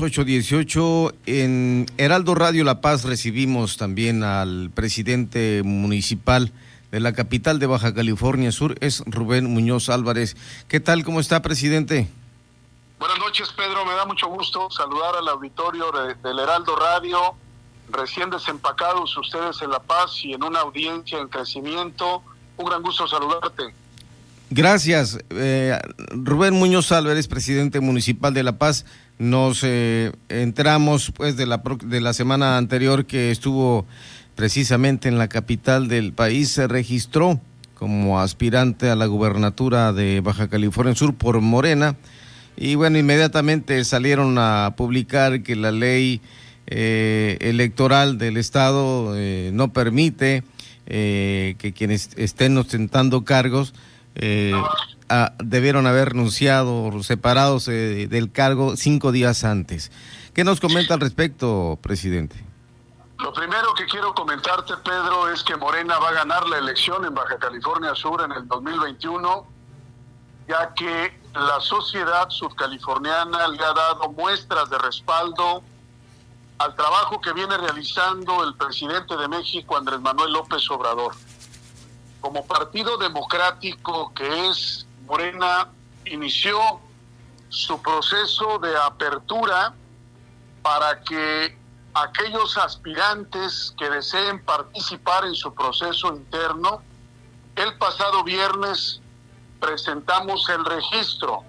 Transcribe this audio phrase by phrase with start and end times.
[0.00, 6.52] 818 en Heraldo Radio La Paz recibimos también al presidente municipal
[6.90, 10.36] de la capital de Baja California Sur, es Rubén Muñoz Álvarez.
[10.68, 11.04] ¿Qué tal?
[11.04, 12.08] ¿Cómo está, presidente?
[12.98, 13.84] Buenas noches, Pedro.
[13.84, 17.18] Me da mucho gusto saludar al auditorio del Heraldo Radio,
[17.90, 22.22] recién desempacados ustedes en La Paz y en una audiencia en crecimiento.
[22.56, 23.74] Un gran gusto saludarte.
[24.50, 25.18] Gracias.
[25.30, 25.78] Eh,
[26.10, 28.84] Rubén Muñoz Álvarez, presidente municipal de La Paz.
[29.18, 33.86] Nos eh, enteramos pues de la, de la semana anterior que estuvo
[34.34, 37.40] precisamente en la capital del país, se registró
[37.74, 41.96] como aspirante a la gubernatura de Baja California Sur por Morena
[42.56, 46.20] y bueno, inmediatamente salieron a publicar que la ley
[46.66, 50.42] eh, electoral del Estado eh, no permite
[50.86, 53.72] que quienes estén ostentando cargos
[54.14, 59.90] debieron haber renunciado, separados del cargo cinco días antes.
[60.32, 62.44] ¿Qué nos comenta al respecto, presidente?
[63.18, 67.14] Lo primero que quiero comentarte, Pedro, es que Morena va a ganar la elección en
[67.14, 69.46] Baja California Sur en el 2021,
[70.48, 75.62] ya que la sociedad sudcaliforniana le ha dado muestras de respaldo
[76.58, 81.14] al trabajo que viene realizando el presidente de México, Andrés Manuel López Obrador.
[82.24, 85.68] Como partido democrático que es Morena
[86.06, 86.58] inició
[87.50, 89.74] su proceso de apertura
[90.62, 91.54] para que
[91.92, 96.80] aquellos aspirantes que deseen participar en su proceso interno,
[97.56, 99.02] el pasado viernes
[99.60, 101.44] presentamos el registro.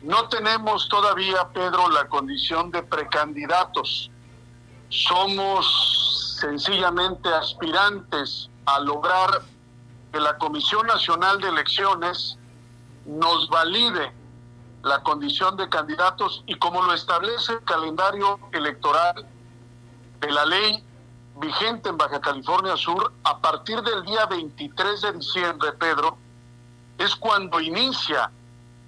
[0.00, 4.10] No tenemos todavía, Pedro, la condición de precandidatos.
[4.88, 9.42] Somos sencillamente aspirantes a lograr
[10.14, 12.38] que la Comisión Nacional de Elecciones
[13.04, 14.12] nos valide
[14.84, 19.26] la condición de candidatos y como lo establece el calendario electoral
[20.20, 20.84] de la ley
[21.40, 26.16] vigente en Baja California Sur, a partir del día 23 de diciembre, Pedro,
[26.96, 28.30] es cuando inicia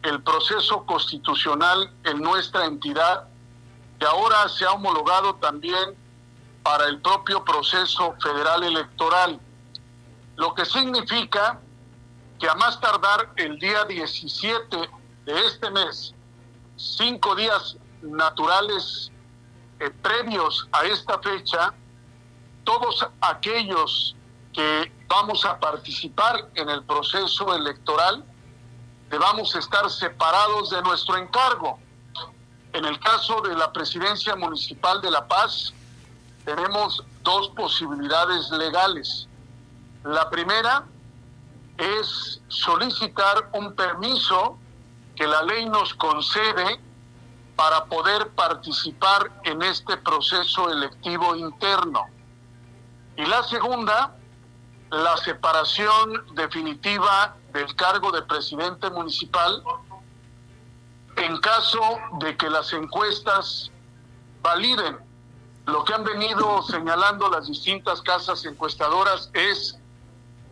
[0.04, 3.26] el proceso constitucional en nuestra entidad,
[3.98, 5.96] que ahora se ha homologado también
[6.62, 9.40] para el propio proceso federal electoral,
[10.36, 11.60] lo que significa
[12.38, 14.76] que a más tardar el día 17
[15.24, 16.14] de este mes,
[16.76, 19.10] cinco días naturales
[19.80, 21.72] eh, previos a esta fecha,
[22.64, 24.14] todos aquellos
[24.52, 28.24] que vamos a participar en el proceso electoral
[29.10, 31.78] debamos estar separados de nuestro encargo.
[32.72, 35.72] En el caso de la presidencia municipal de La Paz,
[36.44, 39.28] tenemos dos posibilidades legales.
[40.06, 40.84] La primera
[41.76, 44.56] es solicitar un permiso
[45.16, 46.80] que la ley nos concede
[47.56, 52.04] para poder participar en este proceso electivo interno.
[53.16, 54.14] Y la segunda,
[54.90, 59.60] la separación definitiva del cargo de presidente municipal
[61.16, 61.80] en caso
[62.20, 63.72] de que las encuestas
[64.40, 64.98] validen.
[65.64, 69.80] Lo que han venido señalando las distintas casas encuestadoras es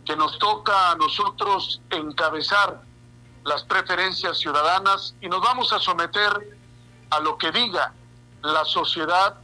[0.05, 2.81] que nos toca a nosotros encabezar
[3.43, 6.57] las preferencias ciudadanas y nos vamos a someter
[7.09, 7.93] a lo que diga
[8.41, 9.35] la sociedad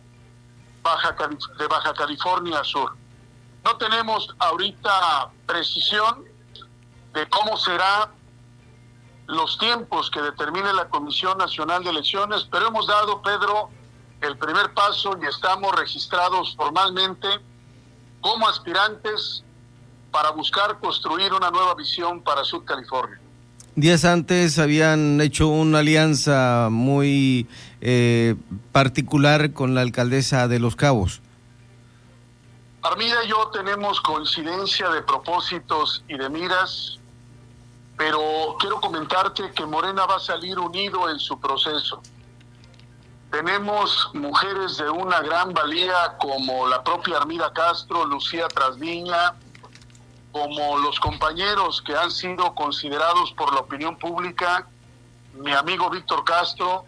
[0.84, 1.16] Baja,
[1.58, 2.96] de Baja California Sur.
[3.64, 6.26] No tenemos ahorita precisión
[7.14, 8.12] de cómo será
[9.28, 13.70] los tiempos que determine la Comisión Nacional de Elecciones, pero hemos dado, Pedro,
[14.22, 17.28] el primer paso y estamos registrados formalmente
[18.22, 19.44] como aspirantes
[20.12, 23.20] para buscar construir una nueva visión para Sud California.
[23.76, 27.48] Días antes habían hecho una alianza muy
[27.80, 28.36] eh,
[28.74, 31.22] particular con la alcaldesa de Los Cabos.
[32.82, 37.00] Armida y yo tenemos coincidencia de propósitos y de miras,
[37.96, 38.20] pero
[38.60, 42.02] quiero comentarte que Morena va a salir unido en su proceso.
[43.32, 49.36] Tenemos mujeres de una gran valía como la propia Armida Castro, Lucía Trasviña,
[50.32, 54.68] como los compañeros que han sido considerados por la opinión pública,
[55.34, 56.86] mi amigo Víctor Castro,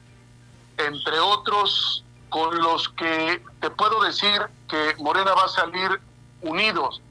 [0.78, 6.02] entre otros con los que te puedo decir que Morena va a salir
[6.42, 7.02] unidos.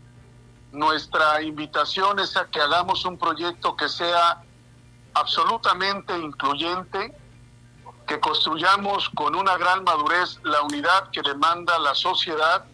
[0.72, 4.42] Nuestra invitación es a que hagamos un proyecto que sea
[5.14, 7.14] absolutamente incluyente,
[8.06, 12.64] que construyamos con una gran madurez la unidad que demanda la sociedad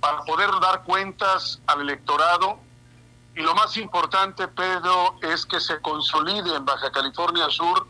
[0.00, 2.58] para poder dar cuentas al electorado
[3.36, 7.86] y lo más importante, Pedro, es que se consolide en Baja California Sur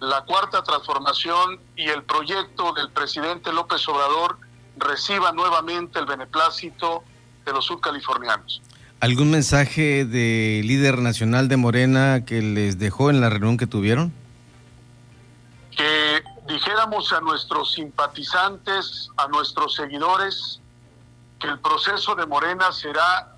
[0.00, 4.38] la cuarta transformación y el proyecto del presidente López Obrador
[4.76, 7.02] reciba nuevamente el beneplácito
[7.46, 8.60] de los subcalifornianos.
[9.00, 14.12] ¿Algún mensaje de líder nacional de Morena que les dejó en la reunión que tuvieron?
[15.74, 20.60] Que dijéramos a nuestros simpatizantes, a nuestros seguidores,
[21.40, 23.33] que el proceso de Morena será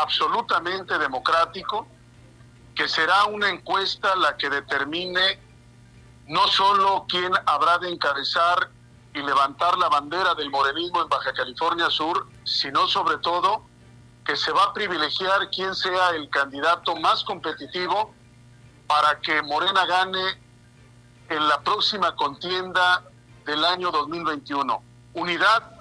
[0.00, 1.86] absolutamente democrático,
[2.74, 5.38] que será una encuesta la que determine
[6.26, 8.70] no solo quién habrá de encabezar
[9.14, 13.66] y levantar la bandera del morenismo en Baja California Sur, sino sobre todo
[14.24, 18.14] que se va a privilegiar quién sea el candidato más competitivo
[18.86, 20.40] para que Morena gane
[21.28, 23.02] en la próxima contienda
[23.44, 24.82] del año 2021.
[25.14, 25.79] Unidad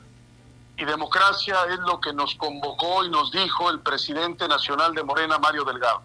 [0.80, 5.38] y democracia es lo que nos convocó y nos dijo el presidente nacional de Morena,
[5.38, 6.02] Mario Delgado.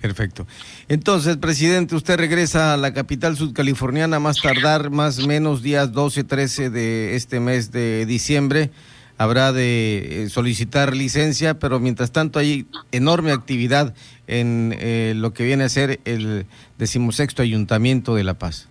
[0.00, 0.46] Perfecto.
[0.88, 6.24] Entonces, presidente, usted regresa a la capital sudcaliforniana más tardar, más o menos días 12,
[6.24, 8.70] 13 de este mes de diciembre.
[9.18, 13.92] Habrá de eh, solicitar licencia, pero mientras tanto hay enorme actividad
[14.28, 16.46] en eh, lo que viene a ser el
[16.78, 18.68] decimosexto Ayuntamiento de La Paz.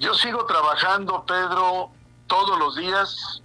[0.00, 1.90] Yo sigo trabajando, Pedro,
[2.26, 3.42] todos los días.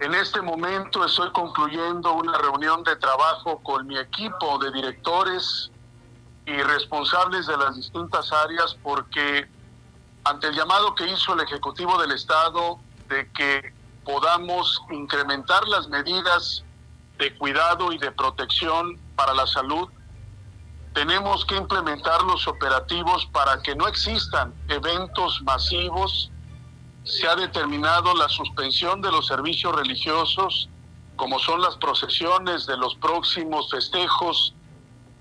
[0.00, 5.70] En este momento estoy concluyendo una reunión de trabajo con mi equipo de directores,
[6.46, 9.48] y responsables de las distintas áreas porque
[10.24, 13.72] ante el llamado que hizo el Ejecutivo del Estado de que
[14.04, 16.64] podamos incrementar las medidas
[17.18, 19.88] de cuidado y de protección para la salud,
[20.92, 26.30] tenemos que implementar los operativos para que no existan eventos masivos.
[27.04, 30.70] Se ha determinado la suspensión de los servicios religiosos,
[31.16, 34.54] como son las procesiones de los próximos festejos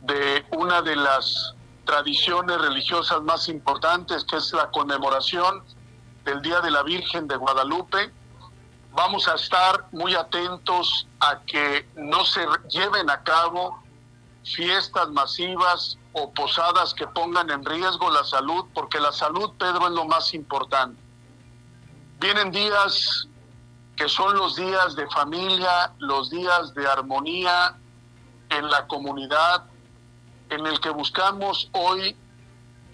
[0.01, 1.53] de una de las
[1.85, 5.61] tradiciones religiosas más importantes, que es la conmemoración
[6.23, 8.13] del Día de la Virgen de Guadalupe.
[8.93, 13.83] Vamos a estar muy atentos a que no se lleven a cabo
[14.45, 19.93] fiestas masivas o posadas que pongan en riesgo la salud, porque la salud, Pedro, es
[19.93, 21.02] lo más importante.
[22.23, 23.27] Vienen días
[23.97, 27.77] que son los días de familia, los días de armonía
[28.47, 29.65] en la comunidad,
[30.49, 32.15] en el que buscamos hoy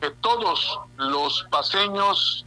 [0.01, 2.43] que todos los paseños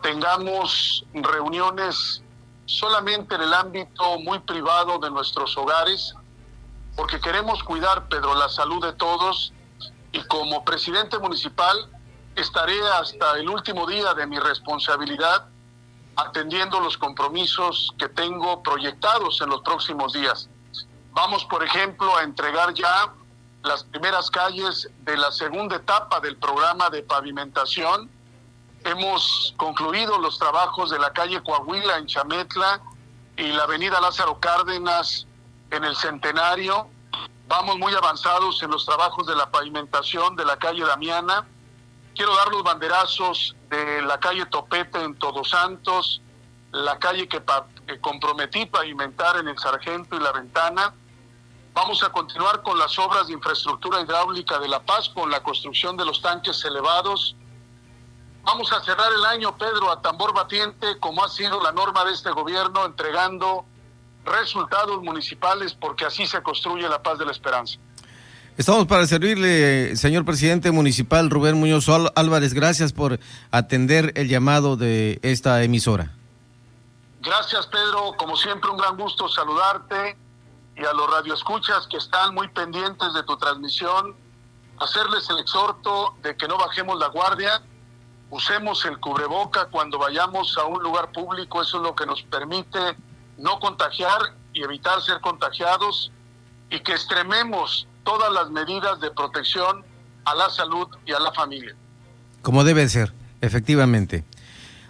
[0.00, 2.22] tengamos reuniones
[2.64, 6.14] solamente en el ámbito muy privado de nuestros hogares,
[6.96, 9.52] porque queremos cuidar, Pedro, la salud de todos.
[10.10, 11.76] Y como presidente municipal
[12.34, 15.50] estaré hasta el último día de mi responsabilidad
[16.16, 20.48] atendiendo los compromisos que tengo proyectados en los próximos días.
[21.12, 23.12] Vamos, por ejemplo, a entregar ya
[23.62, 28.10] las primeras calles de la segunda etapa del programa de pavimentación.
[28.84, 32.80] Hemos concluido los trabajos de la calle Coahuila en Chametla
[33.36, 35.26] y la avenida Lázaro Cárdenas
[35.70, 36.88] en el Centenario.
[37.48, 41.46] Vamos muy avanzados en los trabajos de la pavimentación de la calle Damiana.
[42.14, 46.22] Quiero dar los banderazos de la calle Topete en Todos Santos,
[46.72, 47.42] la calle que,
[47.86, 50.94] que comprometí pavimentar en el Sargento y la Ventana
[51.74, 55.96] Vamos a continuar con las obras de infraestructura hidráulica de La Paz, con la construcción
[55.96, 57.34] de los tanques elevados.
[58.44, 62.12] Vamos a cerrar el año, Pedro, a tambor batiente, como ha sido la norma de
[62.12, 63.64] este gobierno, entregando
[64.24, 67.76] resultados municipales, porque así se construye la paz de la esperanza.
[68.56, 72.54] Estamos para servirle, señor presidente municipal Rubén Muñoz Álvarez.
[72.54, 73.18] Gracias por
[73.50, 76.12] atender el llamado de esta emisora.
[77.20, 78.14] Gracias, Pedro.
[78.16, 80.16] Como siempre, un gran gusto saludarte
[80.76, 84.14] y a los radioescuchas que están muy pendientes de tu transmisión,
[84.78, 87.60] hacerles el exhorto de que no bajemos la guardia,
[88.30, 92.78] usemos el cubreboca cuando vayamos a un lugar público, eso es lo que nos permite
[93.36, 94.20] no contagiar
[94.52, 96.12] y evitar ser contagiados
[96.70, 99.84] y que extrememos todas las medidas de protección
[100.24, 101.74] a la salud y a la familia.
[102.42, 104.24] Como debe ser, efectivamente.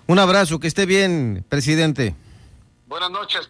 [0.07, 2.15] Un abrazo, que esté bien, presidente.
[2.87, 3.41] Buenas noches.